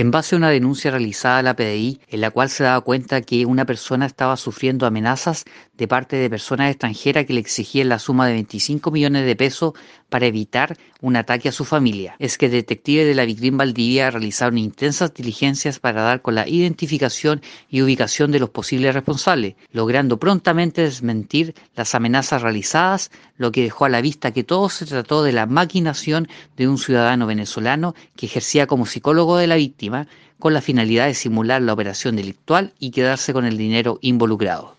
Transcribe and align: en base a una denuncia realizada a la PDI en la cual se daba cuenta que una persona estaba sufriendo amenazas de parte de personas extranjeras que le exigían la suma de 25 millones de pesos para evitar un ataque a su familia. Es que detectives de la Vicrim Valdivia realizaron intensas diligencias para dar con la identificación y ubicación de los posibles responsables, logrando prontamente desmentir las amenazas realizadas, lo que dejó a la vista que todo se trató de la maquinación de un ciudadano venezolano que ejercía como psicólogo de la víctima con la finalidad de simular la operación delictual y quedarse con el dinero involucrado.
en 0.00 0.10
base 0.10 0.34
a 0.34 0.38
una 0.38 0.48
denuncia 0.48 0.90
realizada 0.90 1.40
a 1.40 1.42
la 1.42 1.54
PDI 1.54 2.00
en 2.08 2.22
la 2.22 2.30
cual 2.30 2.48
se 2.48 2.64
daba 2.64 2.80
cuenta 2.80 3.20
que 3.20 3.44
una 3.44 3.66
persona 3.66 4.06
estaba 4.06 4.38
sufriendo 4.38 4.86
amenazas 4.86 5.44
de 5.76 5.88
parte 5.88 6.16
de 6.16 6.30
personas 6.30 6.70
extranjeras 6.70 7.26
que 7.26 7.34
le 7.34 7.40
exigían 7.40 7.90
la 7.90 7.98
suma 7.98 8.26
de 8.26 8.32
25 8.32 8.90
millones 8.90 9.26
de 9.26 9.36
pesos 9.36 9.74
para 10.08 10.24
evitar 10.24 10.78
un 11.02 11.16
ataque 11.16 11.50
a 11.50 11.52
su 11.52 11.66
familia. 11.66 12.16
Es 12.18 12.38
que 12.38 12.48
detectives 12.48 13.06
de 13.06 13.14
la 13.14 13.26
Vicrim 13.26 13.58
Valdivia 13.58 14.10
realizaron 14.10 14.56
intensas 14.56 15.12
diligencias 15.12 15.78
para 15.78 16.02
dar 16.02 16.22
con 16.22 16.34
la 16.34 16.48
identificación 16.48 17.42
y 17.68 17.82
ubicación 17.82 18.30
de 18.30 18.40
los 18.40 18.50
posibles 18.50 18.94
responsables, 18.94 19.54
logrando 19.70 20.18
prontamente 20.18 20.82
desmentir 20.82 21.54
las 21.76 21.94
amenazas 21.94 22.40
realizadas, 22.42 23.10
lo 23.36 23.52
que 23.52 23.62
dejó 23.62 23.84
a 23.84 23.90
la 23.90 24.00
vista 24.00 24.32
que 24.32 24.44
todo 24.44 24.68
se 24.70 24.86
trató 24.86 25.22
de 25.22 25.32
la 25.32 25.46
maquinación 25.46 26.26
de 26.56 26.68
un 26.68 26.78
ciudadano 26.78 27.26
venezolano 27.26 27.94
que 28.16 28.26
ejercía 28.26 28.66
como 28.66 28.86
psicólogo 28.86 29.36
de 29.36 29.46
la 29.46 29.56
víctima 29.56 29.89
con 30.38 30.54
la 30.54 30.60
finalidad 30.60 31.06
de 31.06 31.14
simular 31.14 31.62
la 31.62 31.72
operación 31.72 32.16
delictual 32.16 32.72
y 32.78 32.90
quedarse 32.90 33.32
con 33.32 33.44
el 33.44 33.56
dinero 33.56 33.98
involucrado. 34.02 34.76